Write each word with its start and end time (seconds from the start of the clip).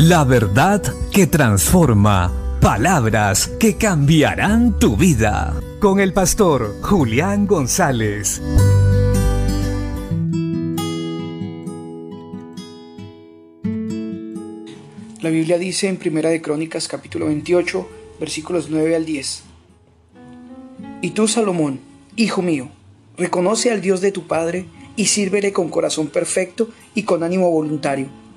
La 0.00 0.22
verdad 0.22 0.80
que 1.10 1.26
transforma. 1.26 2.32
Palabras 2.60 3.48
que 3.58 3.74
cambiarán 3.76 4.78
tu 4.78 4.96
vida. 4.96 5.60
Con 5.80 5.98
el 5.98 6.12
pastor 6.12 6.76
Julián 6.82 7.48
González. 7.48 8.40
La 15.20 15.30
Biblia 15.30 15.58
dice 15.58 15.88
en 15.88 15.96
Primera 15.96 16.30
de 16.30 16.40
Crónicas 16.40 16.86
capítulo 16.86 17.26
28 17.26 17.88
versículos 18.20 18.70
9 18.70 18.94
al 18.94 19.04
10. 19.04 19.42
Y 21.02 21.10
tú, 21.10 21.26
Salomón, 21.26 21.80
hijo 22.14 22.40
mío, 22.40 22.68
reconoce 23.16 23.72
al 23.72 23.80
Dios 23.80 24.00
de 24.00 24.12
tu 24.12 24.28
Padre 24.28 24.66
y 24.94 25.06
sírvele 25.06 25.52
con 25.52 25.68
corazón 25.68 26.06
perfecto 26.06 26.68
y 26.94 27.02
con 27.02 27.24
ánimo 27.24 27.50
voluntario 27.50 28.27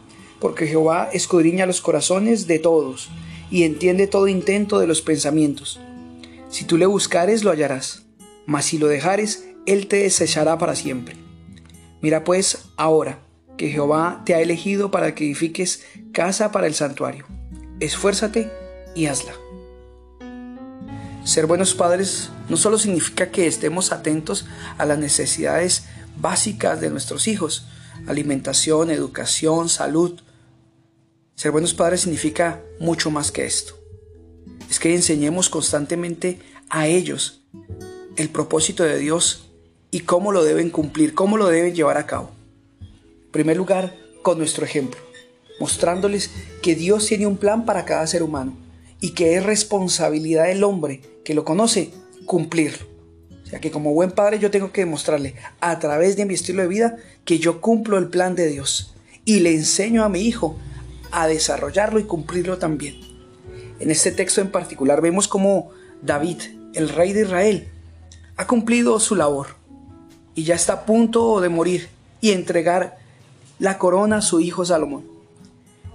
porque 0.41 0.67
Jehová 0.67 1.09
escudriña 1.13 1.67
los 1.67 1.79
corazones 1.79 2.47
de 2.47 2.59
todos 2.59 3.09
y 3.51 3.63
entiende 3.63 4.07
todo 4.07 4.27
intento 4.27 4.79
de 4.79 4.87
los 4.87 5.01
pensamientos. 5.01 5.79
Si 6.49 6.65
tú 6.65 6.77
le 6.77 6.87
buscares, 6.87 7.43
lo 7.43 7.51
hallarás, 7.51 8.03
mas 8.45 8.65
si 8.65 8.79
lo 8.79 8.87
dejares, 8.87 9.47
él 9.67 9.87
te 9.87 9.97
desechará 9.97 10.57
para 10.57 10.75
siempre. 10.75 11.15
Mira 12.01 12.23
pues 12.23 12.65
ahora 12.75 13.19
que 13.55 13.69
Jehová 13.69 14.23
te 14.25 14.33
ha 14.33 14.41
elegido 14.41 14.89
para 14.89 15.13
que 15.13 15.25
edifiques 15.25 15.85
casa 16.11 16.51
para 16.51 16.65
el 16.65 16.73
santuario. 16.73 17.25
Esfuérzate 17.79 18.51
y 18.95 19.05
hazla. 19.05 19.33
Ser 21.23 21.45
buenos 21.45 21.75
padres 21.75 22.31
no 22.49 22.57
solo 22.57 22.79
significa 22.79 23.29
que 23.29 23.45
estemos 23.45 23.91
atentos 23.91 24.47
a 24.79 24.85
las 24.85 24.97
necesidades 24.97 25.85
básicas 26.17 26.81
de 26.81 26.89
nuestros 26.89 27.27
hijos, 27.27 27.67
alimentación, 28.07 28.89
educación, 28.89 29.69
salud, 29.69 30.19
ser 31.35 31.51
buenos 31.51 31.73
padres 31.73 32.01
significa 32.01 32.61
mucho 32.79 33.11
más 33.11 33.31
que 33.31 33.45
esto. 33.45 33.73
Es 34.69 34.79
que 34.79 34.93
enseñemos 34.93 35.49
constantemente 35.49 36.39
a 36.69 36.87
ellos 36.87 37.41
el 38.15 38.29
propósito 38.29 38.83
de 38.83 38.97
Dios 38.97 39.49
y 39.91 40.01
cómo 40.01 40.31
lo 40.31 40.43
deben 40.43 40.69
cumplir, 40.69 41.13
cómo 41.13 41.37
lo 41.37 41.47
deben 41.47 41.75
llevar 41.75 41.97
a 41.97 42.05
cabo. 42.05 42.31
En 42.79 43.31
primer 43.31 43.57
lugar, 43.57 43.95
con 44.21 44.37
nuestro 44.37 44.65
ejemplo, 44.65 44.99
mostrándoles 45.59 46.31
que 46.61 46.75
Dios 46.75 47.05
tiene 47.07 47.27
un 47.27 47.37
plan 47.37 47.65
para 47.65 47.85
cada 47.85 48.05
ser 48.07 48.23
humano 48.23 48.57
y 48.99 49.11
que 49.11 49.35
es 49.35 49.43
responsabilidad 49.43 50.45
del 50.45 50.63
hombre 50.63 51.01
que 51.23 51.33
lo 51.33 51.43
conoce 51.43 51.91
cumplirlo. 52.25 52.85
O 53.43 53.49
sea 53.49 53.59
que 53.59 53.71
como 53.71 53.93
buen 53.93 54.11
padre 54.11 54.39
yo 54.39 54.51
tengo 54.51 54.71
que 54.71 54.81
demostrarle 54.81 55.35
a 55.59 55.77
través 55.79 56.15
de 56.15 56.25
mi 56.25 56.35
estilo 56.35 56.61
de 56.61 56.67
vida 56.69 56.97
que 57.25 57.39
yo 57.39 57.59
cumplo 57.59 57.97
el 57.97 58.07
plan 58.07 58.35
de 58.35 58.47
Dios 58.47 58.93
y 59.25 59.41
le 59.41 59.53
enseño 59.53 60.03
a 60.03 60.09
mi 60.09 60.21
hijo 60.21 60.57
a 61.11 61.27
desarrollarlo 61.27 61.99
y 61.99 62.03
cumplirlo 62.03 62.57
también. 62.57 62.99
En 63.79 63.91
este 63.91 64.11
texto 64.11 64.41
en 64.41 64.51
particular 64.51 65.01
vemos 65.01 65.27
cómo 65.27 65.71
David, 66.01 66.41
el 66.73 66.89
rey 66.89 67.13
de 67.13 67.21
Israel, 67.21 67.67
ha 68.37 68.47
cumplido 68.47 68.99
su 68.99 69.15
labor 69.15 69.55
y 70.35 70.43
ya 70.43 70.55
está 70.55 70.73
a 70.73 70.85
punto 70.85 71.41
de 71.41 71.49
morir 71.49 71.89
y 72.21 72.31
entregar 72.31 72.99
la 73.59 73.77
corona 73.77 74.17
a 74.17 74.21
su 74.21 74.39
hijo 74.39 74.65
Salomón. 74.65 75.05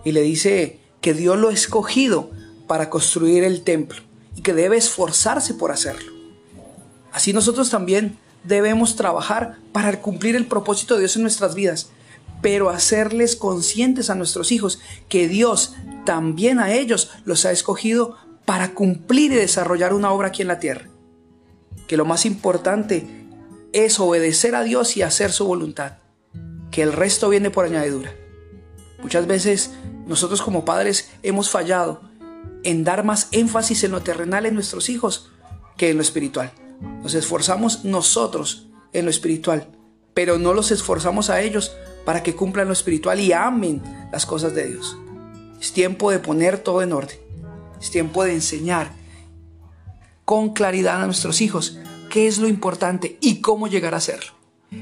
Y 0.05 0.13
le 0.13 0.23
dice 0.23 0.79
que 1.01 1.15
Dios 1.15 1.39
lo 1.39 1.49
ha 1.49 1.53
escogido 1.53 2.31
para 2.67 2.91
construir 2.91 3.45
el 3.45 3.63
templo 3.63 4.01
y 4.35 4.43
que 4.43 4.53
debe 4.53 4.77
esforzarse 4.77 5.55
por 5.55 5.71
hacerlo. 5.71 6.13
Así 7.13 7.33
nosotros 7.33 7.71
también 7.71 8.19
debemos 8.45 8.97
trabajar 8.97 9.59
para 9.73 10.01
cumplir 10.01 10.37
el 10.37 10.47
propósito 10.47 10.95
de 10.95 11.01
Dios 11.01 11.17
en 11.17 11.23
nuestras 11.23 11.55
vidas 11.55 11.91
pero 12.43 12.71
hacerles 12.71 13.37
conscientes 13.37 14.11
a 14.11 14.15
nuestros 14.15 14.53
hijos 14.53 14.81
que 15.09 15.29
Dios 15.29 15.75
también 16.05 16.59
a 16.59 16.73
ellos 16.73 17.11
los 17.25 17.45
ha 17.45 17.53
escogido 17.53 18.17
para 18.45 18.75
cumplir 18.75 19.33
y 19.33 19.37
desarrollar 19.37 19.93
una 19.93 20.13
obra 20.13 20.29
aquí 20.29 20.43
en 20.43 20.49
la 20.49 20.61
tierra. 20.61 20.89
Que 21.87 21.97
lo 21.97 22.05
más 22.05 22.25
importante 22.25 23.07
es 23.73 24.01
obedecer 24.01 24.55
a 24.55 24.63
Dios 24.63 24.97
y 24.97 25.03
hacer 25.03 25.33
su 25.33 25.47
voluntad, 25.47 25.99
que 26.71 26.83
el 26.83 26.93
resto 26.93 27.29
viene 27.29 27.51
por 27.51 27.67
añadidura. 27.67 28.15
Muchas 29.03 29.27
veces 29.27 29.73
nosotros 30.07 30.41
como 30.41 30.65
padres 30.65 31.11
hemos 31.23 31.51
fallado 31.51 32.01
en 32.63 32.85
dar 32.85 33.05
más 33.05 33.29
énfasis 33.33 33.85
en 33.85 33.93
lo 33.93 34.03
terrenal 34.03 34.47
en 34.47 34.55
nuestros 34.55 34.89
hijos 34.89 35.31
que 35.77 35.91
en 35.91 35.97
lo 35.97 36.03
espiritual. 36.03 36.53
Nos 37.03 37.15
esforzamos 37.15 37.85
nosotros 37.85 38.69
en 38.93 39.05
lo 39.05 39.11
espiritual, 39.11 39.69
pero 40.15 40.39
no 40.39 40.55
los 40.55 40.71
esforzamos 40.71 41.31
a 41.31 41.41
ellos 41.43 41.77
para 42.07 42.23
que 42.23 42.37
cumplan 42.37 42.69
lo 42.69 42.73
espiritual 42.73 43.19
y 43.21 43.33
amen 43.33 43.83
las 44.13 44.25
cosas 44.25 44.55
de 44.55 44.69
Dios. 44.69 44.97
Es 45.61 45.73
tiempo 45.73 46.13
de 46.13 46.21
poner 46.21 46.57
todo 46.57 46.81
en 46.81 46.93
orden. 46.93 47.19
Es 47.81 47.91
tiempo 47.91 48.23
de 48.23 48.33
enseñar 48.33 48.93
con 50.25 50.55
claridad 50.55 51.03
a 51.03 51.07
nuestros 51.07 51.41
hijos 51.41 51.79
qué 52.09 52.29
es 52.29 52.39
lo 52.39 52.49
importante 52.49 53.19
y 53.21 53.41
cómo 53.41 53.67
llegar 53.67 53.93
a 53.93 53.99
hacerlo. 53.99 54.33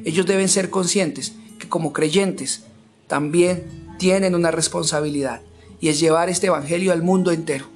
Ellos 0.05 0.27
deben 0.27 0.51
ser 0.51 0.69
conscientes 0.69 1.33
que 1.59 1.69
como 1.69 1.95
creyentes 1.95 2.65
también 3.09 3.97
tienen 3.99 4.35
una 4.35 4.51
responsabilidad 4.51 5.41
y 5.81 5.89
es 5.89 6.01
llevar 6.01 6.29
este 6.29 6.49
Evangelio 6.49 6.93
al 6.93 7.03
mundo 7.03 7.33
entero. 7.33 7.67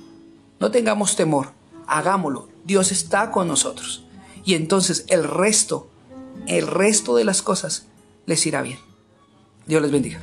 No 0.60 0.70
tengamos 0.70 1.16
temor, 1.16 1.52
hagámoslo. 1.86 2.48
Dios 2.64 2.92
está 2.92 3.30
con 3.30 3.48
nosotros. 3.48 4.04
Y 4.44 4.54
entonces 4.54 5.06
el 5.08 5.24
resto, 5.24 5.88
el 6.46 6.66
resto 6.66 7.16
de 7.16 7.24
las 7.24 7.40
cosas 7.40 7.86
les 8.26 8.44
irá 8.44 8.60
bien. 8.60 8.87
Dios 9.68 9.82
les 9.82 9.90
bendiga. 9.90 10.18